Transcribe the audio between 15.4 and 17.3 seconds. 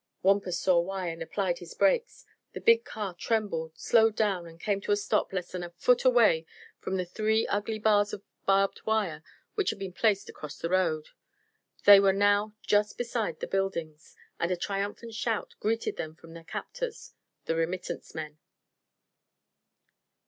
greeted them from their captors,